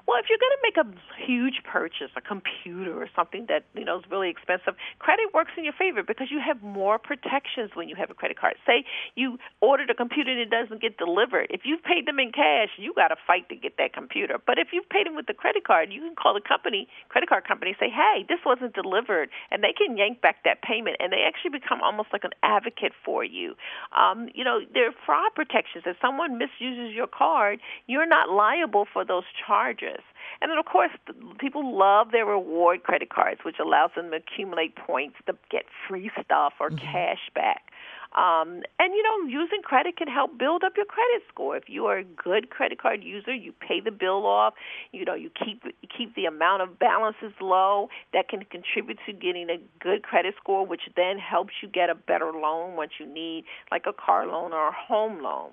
Well, 0.06 0.20
if 0.20 0.28
you're 0.28 0.36
going 0.36 0.52
to 0.52 0.64
make 0.68 0.76
a 0.76 0.86
huge 1.24 1.64
purchase, 1.64 2.12
a 2.14 2.20
computer 2.20 2.92
or 2.92 3.08
something 3.16 3.46
that 3.48 3.64
you 3.74 3.84
know 3.84 3.98
is 3.98 4.04
really 4.10 4.28
expensive, 4.28 4.76
credit 4.98 5.32
works 5.32 5.52
in 5.56 5.64
your 5.64 5.72
favor 5.72 6.02
because 6.02 6.28
you 6.30 6.40
have 6.44 6.62
more 6.62 6.98
protections 6.98 7.72
when 7.72 7.88
you 7.88 7.96
have 7.96 8.10
a 8.10 8.14
credit 8.14 8.38
card. 8.38 8.56
Say 8.66 8.84
you 9.16 9.38
ordered 9.62 9.88
a 9.88 9.94
computer 9.94 10.30
and 10.30 10.40
it 10.40 10.50
doesn't 10.50 10.82
get 10.82 10.98
delivered. 10.98 11.48
If 11.48 11.62
you've 11.64 11.82
paid 11.82 12.06
them 12.06 12.20
in 12.20 12.32
cash, 12.32 12.68
you 12.76 12.92
got 12.92 13.08
to 13.08 13.16
fight 13.26 13.48
to 13.48 13.56
get 13.56 13.78
that 13.78 13.94
computer. 13.94 14.36
But 14.44 14.58
if 14.58 14.68
you've 14.72 14.88
paid 14.88 15.06
them 15.06 15.16
with 15.16 15.26
the 15.26 15.32
credit 15.32 15.64
card, 15.64 15.88
you 15.90 16.00
can 16.02 16.14
call 16.14 16.34
the 16.34 16.44
company, 16.44 16.86
credit 17.08 17.30
card 17.30 17.48
company, 17.48 17.74
say, 17.80 17.88
"Hey, 17.88 18.26
this 18.28 18.44
wasn't 18.44 18.74
delivered," 18.74 19.30
and 19.50 19.64
they 19.64 19.72
can 19.72 19.96
yank 19.96 20.20
back 20.20 20.44
that 20.44 20.60
payment, 20.60 20.96
and 21.00 21.12
they 21.12 21.24
actually 21.24 21.56
become 21.56 21.80
almost 21.80 22.12
like 22.12 22.24
an 22.24 22.36
advocate 22.42 22.92
for 23.04 23.24
you. 23.24 23.56
Um, 23.96 24.28
you 24.34 24.44
know, 24.44 24.60
there 24.74 24.88
are 24.88 24.94
fraud 25.06 25.32
protections. 25.34 25.84
If 25.86 25.96
someone 26.00 26.36
misuses 26.36 26.92
your 26.92 27.06
card, 27.08 27.60
you're 27.86 28.06
not 28.06 28.28
liable 28.28 28.84
for 28.92 29.04
those 29.04 29.24
charges. 29.46 29.93
And 30.40 30.50
then, 30.50 30.58
of 30.58 30.66
course, 30.66 30.90
people 31.38 31.76
love 31.76 32.10
their 32.10 32.26
reward 32.26 32.82
credit 32.82 33.10
cards, 33.10 33.40
which 33.44 33.56
allows 33.60 33.90
them 33.96 34.10
to 34.10 34.16
accumulate 34.16 34.76
points 34.76 35.16
to 35.26 35.36
get 35.50 35.64
free 35.88 36.10
stuff 36.22 36.54
or 36.60 36.70
mm-hmm. 36.70 36.84
cash 36.84 37.30
back. 37.34 37.70
Um, 38.14 38.62
and 38.78 38.94
you 38.94 39.02
know, 39.02 39.28
using 39.28 39.60
credit 39.62 39.96
can 39.96 40.06
help 40.06 40.38
build 40.38 40.62
up 40.62 40.74
your 40.76 40.86
credit 40.86 41.22
score. 41.28 41.56
If 41.56 41.64
you 41.66 41.86
are 41.86 41.98
a 41.98 42.04
good 42.04 42.48
credit 42.48 42.80
card 42.80 43.02
user, 43.02 43.34
you 43.34 43.52
pay 43.52 43.80
the 43.80 43.90
bill 43.90 44.24
off. 44.24 44.54
You 44.92 45.04
know, 45.04 45.14
you 45.14 45.30
keep 45.30 45.62
you 45.64 45.88
keep 45.96 46.14
the 46.14 46.26
amount 46.26 46.62
of 46.62 46.78
balances 46.78 47.32
low. 47.40 47.88
That 48.12 48.28
can 48.28 48.44
contribute 48.44 48.98
to 49.06 49.12
getting 49.12 49.50
a 49.50 49.58
good 49.80 50.04
credit 50.04 50.34
score, 50.40 50.64
which 50.64 50.82
then 50.94 51.18
helps 51.18 51.54
you 51.60 51.68
get 51.68 51.90
a 51.90 51.96
better 51.96 52.30
loan 52.32 52.76
once 52.76 52.92
you 53.00 53.06
need, 53.06 53.46
like 53.72 53.82
a 53.88 53.92
car 53.92 54.28
loan 54.28 54.52
or 54.52 54.68
a 54.68 54.72
home 54.72 55.20
loan. 55.20 55.50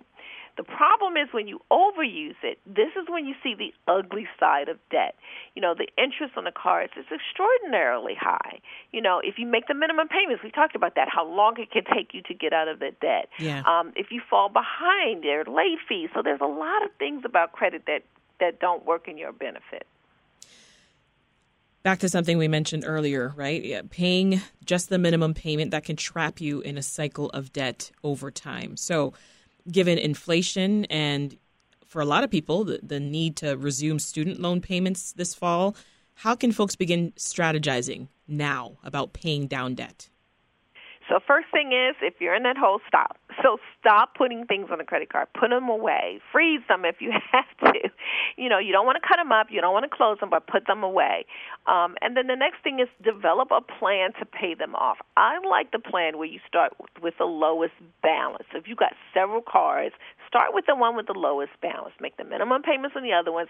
The 0.57 0.63
problem 0.63 1.15
is 1.15 1.29
when 1.31 1.47
you 1.47 1.61
overuse 1.71 2.35
it, 2.43 2.59
this 2.65 2.91
is 2.99 3.07
when 3.07 3.25
you 3.25 3.35
see 3.41 3.55
the 3.55 3.73
ugly 3.91 4.27
side 4.39 4.67
of 4.67 4.77
debt. 4.89 5.15
You 5.55 5.61
know, 5.61 5.73
the 5.73 5.87
interest 5.97 6.33
on 6.35 6.43
the 6.43 6.51
cards 6.51 6.93
is 6.97 7.05
extraordinarily 7.11 8.15
high. 8.19 8.59
You 8.91 9.01
know, 9.01 9.21
if 9.23 9.35
you 9.37 9.47
make 9.47 9.67
the 9.67 9.73
minimum 9.73 10.07
payments, 10.07 10.43
we 10.43 10.51
talked 10.51 10.75
about 10.75 10.95
that, 10.95 11.07
how 11.09 11.25
long 11.25 11.55
it 11.57 11.71
can 11.71 11.83
take 11.85 12.13
you 12.13 12.21
to 12.23 12.33
get 12.33 12.53
out 12.53 12.67
of 12.67 12.79
the 12.79 12.91
debt. 13.01 13.29
Yeah. 13.39 13.63
Um, 13.65 13.93
if 13.95 14.11
you 14.11 14.21
fall 14.29 14.49
behind, 14.49 15.23
there 15.23 15.41
are 15.41 15.45
late 15.45 15.79
fees. 15.87 16.09
So 16.13 16.21
there's 16.21 16.41
a 16.41 16.45
lot 16.45 16.83
of 16.83 16.91
things 16.99 17.23
about 17.25 17.53
credit 17.53 17.83
that, 17.87 18.03
that 18.39 18.59
don't 18.59 18.85
work 18.85 19.07
in 19.07 19.17
your 19.17 19.31
benefit 19.31 19.87
back 21.83 21.99
to 21.99 22.09
something 22.09 22.37
we 22.37 22.47
mentioned 22.47 22.83
earlier, 22.85 23.33
right? 23.35 23.63
Yeah, 23.63 23.81
paying 23.89 24.41
just 24.63 24.89
the 24.89 24.97
minimum 24.97 25.33
payment 25.33 25.71
that 25.71 25.83
can 25.83 25.95
trap 25.95 26.39
you 26.39 26.61
in 26.61 26.77
a 26.77 26.83
cycle 26.83 27.29
of 27.31 27.51
debt 27.51 27.91
over 28.03 28.29
time. 28.29 28.77
So, 28.77 29.13
given 29.69 29.97
inflation 29.97 30.85
and 30.85 31.37
for 31.85 32.01
a 32.01 32.05
lot 32.05 32.23
of 32.23 32.31
people, 32.31 32.63
the, 32.63 32.79
the 32.81 32.99
need 33.01 33.35
to 33.37 33.57
resume 33.57 33.99
student 33.99 34.39
loan 34.39 34.61
payments 34.61 35.11
this 35.11 35.35
fall, 35.35 35.75
how 36.13 36.35
can 36.35 36.51
folks 36.53 36.75
begin 36.75 37.11
strategizing 37.17 38.07
now 38.27 38.77
about 38.83 39.11
paying 39.11 39.47
down 39.47 39.75
debt? 39.75 40.07
So 41.11 41.19
first 41.27 41.47
thing 41.51 41.73
is, 41.73 41.97
if 42.01 42.13
you're 42.21 42.33
in 42.33 42.43
that 42.43 42.55
hole, 42.55 42.79
stop. 42.87 43.17
So 43.43 43.57
stop 43.77 44.15
putting 44.15 44.45
things 44.45 44.67
on 44.71 44.79
a 44.79 44.85
credit 44.85 45.11
card. 45.11 45.27
Put 45.37 45.49
them 45.49 45.67
away. 45.67 46.21
Freeze 46.31 46.61
them 46.69 46.85
if 46.85 47.01
you 47.01 47.11
have 47.33 47.73
to. 47.73 47.89
You 48.37 48.47
know, 48.47 48.59
you 48.59 48.71
don't 48.71 48.85
want 48.85 48.95
to 49.01 49.05
cut 49.05 49.17
them 49.17 49.29
up. 49.29 49.47
You 49.49 49.59
don't 49.59 49.73
want 49.73 49.83
to 49.83 49.93
close 49.93 50.19
them, 50.19 50.29
but 50.29 50.47
put 50.47 50.67
them 50.67 50.83
away. 50.83 51.25
Um, 51.67 51.97
and 52.01 52.15
then 52.15 52.27
the 52.27 52.37
next 52.37 52.63
thing 52.63 52.79
is 52.79 52.87
develop 53.03 53.51
a 53.51 53.59
plan 53.59 54.13
to 54.19 54.25
pay 54.25 54.55
them 54.55 54.73
off. 54.73 54.99
I 55.17 55.39
like 55.45 55.71
the 55.73 55.79
plan 55.79 56.17
where 56.17 56.27
you 56.27 56.39
start 56.47 56.71
with 57.01 57.15
the 57.17 57.25
lowest 57.25 57.73
balance. 58.01 58.47
If 58.55 58.69
you've 58.69 58.79
got 58.79 58.93
several 59.13 59.41
cards, 59.41 59.93
start 60.29 60.53
with 60.53 60.63
the 60.65 60.77
one 60.77 60.95
with 60.95 61.07
the 61.07 61.19
lowest 61.19 61.51
balance. 61.61 61.93
Make 61.99 62.15
the 62.15 62.23
minimum 62.23 62.61
payments 62.61 62.95
on 62.95 63.03
the 63.03 63.11
other 63.11 63.33
ones. 63.33 63.49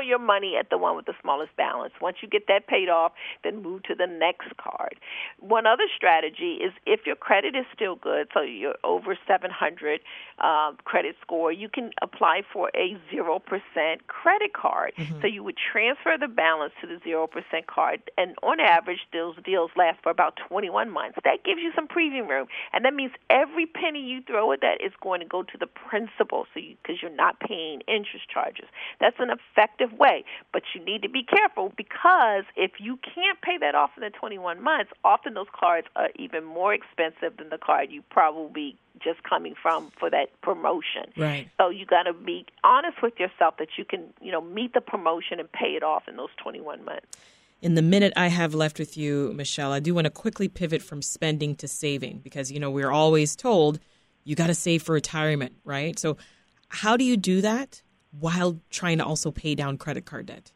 All 0.00 0.06
your 0.06 0.18
money 0.18 0.56
at 0.58 0.70
the 0.70 0.78
one 0.78 0.96
with 0.96 1.06
the 1.06 1.14
smallest 1.20 1.54
balance. 1.56 1.92
Once 2.00 2.18
you 2.22 2.28
get 2.28 2.46
that 2.48 2.66
paid 2.66 2.88
off, 2.88 3.12
then 3.44 3.62
move 3.62 3.82
to 3.84 3.94
the 3.94 4.06
next 4.06 4.56
card. 4.56 4.96
One 5.38 5.66
other 5.66 5.84
strategy 5.94 6.54
is 6.54 6.72
if 6.86 7.00
your 7.06 7.16
credit 7.16 7.54
is 7.54 7.66
still 7.74 7.96
good, 7.96 8.28
so 8.32 8.40
you're 8.40 8.76
over 8.84 9.16
700 9.26 10.00
uh, 10.38 10.72
credit 10.84 11.16
score, 11.20 11.52
you 11.52 11.68
can 11.68 11.90
apply 12.02 12.42
for 12.52 12.70
a 12.74 12.96
0% 13.12 13.40
credit 14.06 14.52
card. 14.54 14.92
Mm-hmm. 14.96 15.20
So 15.20 15.26
you 15.26 15.44
would 15.44 15.56
transfer 15.56 16.16
the 16.18 16.28
balance 16.28 16.72
to 16.80 16.86
the 16.86 16.96
0% 17.06 17.28
card, 17.66 18.00
and 18.16 18.34
on 18.42 18.60
average, 18.60 19.00
those 19.12 19.36
deals 19.44 19.70
last 19.76 19.98
for 20.02 20.10
about 20.10 20.38
21 20.48 20.90
months. 20.90 21.18
That 21.24 21.44
gives 21.44 21.60
you 21.60 21.72
some 21.74 21.88
preview 21.88 22.26
room, 22.26 22.46
and 22.72 22.84
that 22.84 22.94
means 22.94 23.12
every 23.28 23.66
penny 23.66 24.00
you 24.00 24.22
throw 24.26 24.52
at 24.52 24.60
that 24.62 24.80
is 24.84 24.92
going 25.02 25.20
to 25.20 25.26
go 25.26 25.42
to 25.42 25.58
the 25.58 25.66
principal, 25.66 26.46
so 26.54 26.60
because 26.60 27.02
you, 27.02 27.08
you're 27.08 27.16
not 27.16 27.38
paying 27.40 27.80
interest 27.86 28.28
charges. 28.32 28.66
That's 29.00 29.16
an 29.18 29.30
effective 29.30 29.89
way, 29.98 30.24
but 30.52 30.62
you 30.74 30.84
need 30.84 31.02
to 31.02 31.08
be 31.08 31.22
careful 31.22 31.72
because 31.76 32.44
if 32.56 32.72
you 32.78 32.98
can't 32.98 33.40
pay 33.40 33.58
that 33.58 33.74
off 33.74 33.90
in 33.96 34.02
the 34.02 34.10
21 34.10 34.62
months, 34.62 34.90
often 35.04 35.34
those 35.34 35.46
cards 35.52 35.86
are 35.96 36.10
even 36.16 36.44
more 36.44 36.74
expensive 36.74 37.36
than 37.36 37.48
the 37.50 37.58
card 37.58 37.90
you 37.90 38.02
probably 38.10 38.76
just 39.02 39.22
coming 39.22 39.54
from 39.60 39.90
for 39.98 40.10
that 40.10 40.28
promotion. 40.42 41.06
Right. 41.16 41.48
So 41.58 41.70
you 41.70 41.86
got 41.86 42.04
to 42.04 42.12
be 42.12 42.46
honest 42.64 43.02
with 43.02 43.18
yourself 43.18 43.56
that 43.58 43.68
you 43.76 43.84
can, 43.84 44.04
you 44.20 44.32
know, 44.32 44.40
meet 44.40 44.74
the 44.74 44.80
promotion 44.80 45.40
and 45.40 45.50
pay 45.50 45.74
it 45.76 45.82
off 45.82 46.04
in 46.08 46.16
those 46.16 46.30
21 46.42 46.84
months. 46.84 47.06
In 47.62 47.74
the 47.74 47.82
minute 47.82 48.12
I 48.16 48.28
have 48.28 48.54
left 48.54 48.78
with 48.78 48.96
you, 48.96 49.32
Michelle, 49.34 49.72
I 49.72 49.80
do 49.80 49.94
want 49.94 50.06
to 50.06 50.10
quickly 50.10 50.48
pivot 50.48 50.82
from 50.82 51.02
spending 51.02 51.54
to 51.56 51.68
saving 51.68 52.20
because, 52.20 52.50
you 52.50 52.58
know, 52.58 52.70
we're 52.70 52.90
always 52.90 53.36
told 53.36 53.80
you 54.24 54.34
got 54.34 54.46
to 54.46 54.54
save 54.54 54.82
for 54.82 54.92
retirement, 54.92 55.52
right? 55.64 55.98
So, 55.98 56.16
how 56.68 56.96
do 56.96 57.04
you 57.04 57.16
do 57.16 57.40
that 57.40 57.82
while 58.18 58.60
trying 58.70 58.98
to 58.98 59.04
also 59.04 59.30
pay 59.30 59.54
down 59.54 59.78
credit 59.78 60.04
card 60.04 60.26
debt? 60.26 60.52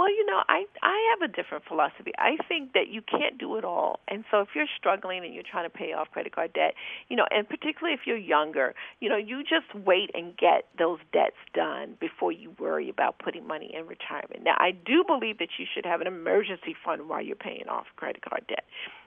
Well, 0.00 0.08
you 0.08 0.24
know, 0.24 0.40
I 0.48 0.64
I 0.82 0.96
have 1.12 1.28
a 1.28 1.30
different 1.30 1.64
philosophy. 1.68 2.12
I 2.16 2.38
think 2.48 2.72
that 2.72 2.88
you 2.88 3.02
can't 3.02 3.36
do 3.36 3.56
it 3.56 3.66
all. 3.66 4.00
And 4.08 4.24
so 4.30 4.40
if 4.40 4.48
you're 4.54 4.64
struggling 4.78 5.26
and 5.26 5.34
you're 5.34 5.44
trying 5.44 5.68
to 5.68 5.76
pay 5.76 5.92
off 5.92 6.10
credit 6.10 6.34
card 6.34 6.54
debt, 6.54 6.72
you 7.10 7.16
know, 7.16 7.26
and 7.30 7.46
particularly 7.46 7.92
if 7.92 8.06
you're 8.06 8.16
younger, 8.16 8.74
you 9.00 9.10
know, 9.10 9.18
you 9.18 9.42
just 9.42 9.74
wait 9.74 10.10
and 10.14 10.34
get 10.38 10.68
those 10.78 11.00
debts 11.12 11.36
done 11.52 11.98
before 12.00 12.32
you 12.32 12.54
worry 12.58 12.88
about 12.88 13.18
putting 13.18 13.46
money 13.46 13.74
in 13.74 13.86
retirement. 13.86 14.42
Now, 14.42 14.54
I 14.56 14.70
do 14.70 15.04
believe 15.06 15.36
that 15.36 15.50
you 15.58 15.66
should 15.70 15.84
have 15.84 16.00
an 16.00 16.06
emergency 16.06 16.74
fund 16.82 17.06
while 17.06 17.20
you're 17.20 17.36
paying 17.36 17.68
off 17.68 17.84
credit 17.96 18.22
card 18.22 18.46
debt. 18.48 18.64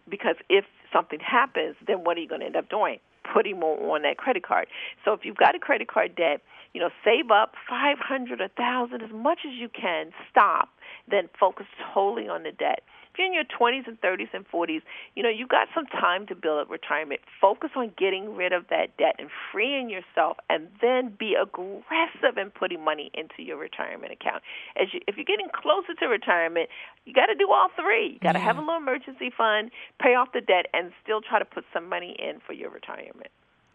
Because 0.10 0.36
if 0.50 0.66
something 0.92 1.20
happens, 1.20 1.76
then 1.88 2.04
what 2.04 2.18
are 2.18 2.22
you 2.22 2.28
going 2.28 2.42
to 2.42 2.48
end 2.48 2.56
up 2.56 2.70
doing? 2.70 3.00
Putting 3.34 3.60
more 3.60 3.96
on 3.96 4.02
that 4.04 4.18
credit 4.18 4.44
card. 4.44 4.68
So 5.06 5.14
if 5.14 5.22
you've 5.24 5.38
got 5.38 5.56
a 5.56 5.60
credit 5.60 5.88
card 5.88 6.16
debt, 6.16 6.42
you 6.74 6.82
know, 6.82 6.90
save 7.06 7.32
up 7.32 7.54
500 7.70 8.42
a 8.42 8.50
1000 8.56 9.02
as 9.02 9.12
much 9.12 9.40
as 9.46 9.54
you 9.54 9.70
can. 9.70 10.12
Stop 10.30 10.70
then 11.10 11.30
focus 11.40 11.66
totally 11.94 12.28
on 12.28 12.44
the 12.44 12.52
debt. 12.52 12.84
If 13.14 13.20
you're 13.20 13.28
in 13.28 13.34
your 13.34 13.44
20s 13.44 13.88
and 13.88 14.02
30s 14.02 14.34
and 14.34 14.44
40s, 14.50 14.82
you 15.16 15.22
know, 15.22 15.30
you 15.30 15.46
got 15.46 15.68
some 15.76 15.86
time 15.86 16.26
to 16.28 16.36
build 16.36 16.62
up 16.62 16.70
retirement. 16.72 17.22
Focus 17.40 17.70
on 17.76 17.92
getting 17.96 18.36
rid 18.36 18.54
of 18.54 18.66
that 18.72 18.98
debt 18.98 19.16
and 19.20 19.30
freeing 19.52 19.88
yourself, 19.88 20.38
and 20.50 20.68
then 20.82 21.14
be 21.20 21.36
aggressive 21.40 22.38
in 22.42 22.50
putting 22.50 22.84
money 22.84 23.12
into 23.14 23.44
your 23.44 23.58
retirement 23.58 24.12
account. 24.12 24.42
As 24.82 24.88
you, 24.94 25.00
if 25.08 25.16
you're 25.16 25.26
getting 25.26 25.50
closer 25.54 25.94
to 26.00 26.08
retirement, 26.08 26.70
you 27.06 27.14
got 27.14 27.28
to 27.28 27.36
do 27.36 27.52
all 27.52 27.70
three. 27.80 28.14
You 28.14 28.20
got 28.20 28.32
to 28.32 28.40
yeah. 28.40 28.46
have 28.46 28.58
a 28.58 28.62
little 28.62 28.78
emergency 28.78 29.32
fund, 29.36 29.70
pay 30.02 30.16
off 30.16 30.30
the 30.34 30.42
debt, 30.42 30.66
and 30.74 30.92
still 31.04 31.22
try 31.22 31.38
to 31.38 31.46
put 31.46 31.66
some 31.72 31.88
money 31.88 32.16
in 32.18 32.40
for 32.46 32.54
your 32.54 32.72
retirement. 32.72 33.30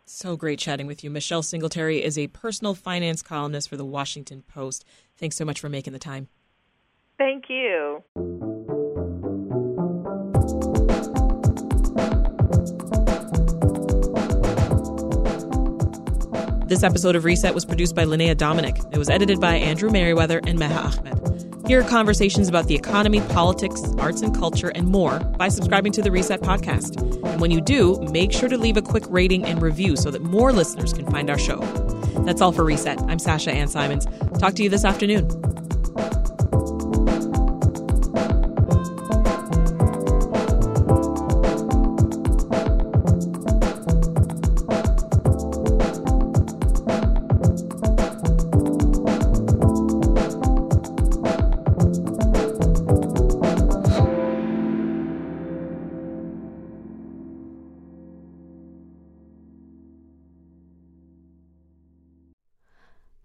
So 0.05 0.37
great 0.37 0.59
chatting 0.59 0.89
with 0.89 1.05
you. 1.05 1.11
Michelle 1.11 1.43
Singletary 1.43 2.03
is 2.03 2.19
a 2.19 2.27
personal 2.29 2.75
finance 2.75 3.23
columnist 3.23 3.69
for 3.69 3.77
the 3.77 3.85
Washington 3.85 4.43
Post. 4.43 4.85
Thanks 5.17 5.37
so 5.37 5.45
much 5.45 5.61
for 5.61 5.69
making 5.69 5.93
the 5.93 5.99
time. 6.01 6.27
Thank 7.19 7.45
you. 7.49 8.03
This 16.69 16.83
episode 16.83 17.17
of 17.17 17.25
Reset 17.25 17.55
was 17.55 17.65
produced 17.65 17.95
by 17.95 18.05
Linnea 18.05 18.37
Dominic. 18.37 18.77
It 18.93 18.99
was 18.99 19.09
edited 19.09 19.41
by 19.41 19.55
Andrew 19.55 19.89
Merriweather 19.89 20.43
and 20.47 20.59
Meha 20.59 20.99
Ahmed. 20.99 21.67
Hear 21.67 21.83
conversations 21.83 22.47
about 22.47 22.67
the 22.67 22.75
economy, 22.75 23.23
politics, 23.23 23.83
arts 23.97 24.21
and 24.21 24.37
culture, 24.37 24.69
and 24.75 24.87
more 24.87 25.19
by 25.19 25.49
subscribing 25.49 25.93
to 25.93 26.03
the 26.03 26.11
Reset 26.11 26.43
podcast. 26.43 27.01
And 27.27 27.41
when 27.41 27.51
you 27.51 27.63
do, 27.63 27.99
make 28.13 28.33
sure 28.33 28.51
to 28.51 28.59
leave 28.59 28.77
a 28.77 28.83
quick 28.83 29.05
rating 29.09 29.47
and 29.47 29.63
review 29.63 29.97
so 29.97 30.11
that 30.11 30.21
more 30.21 30.53
listeners 30.53 30.93
can 30.93 31.07
find 31.07 31.31
our 31.31 31.39
show. 31.39 31.59
That's 32.27 32.43
all 32.43 32.53
for 32.53 32.65
Reset. 32.65 33.01
I'm 33.05 33.19
Sasha 33.19 33.51
Ann 33.51 33.69
Simons. 33.69 34.07
Talk 34.39 34.53
to 34.57 34.63
you 34.63 34.69
this 34.69 34.85
afternoon. 34.85 35.27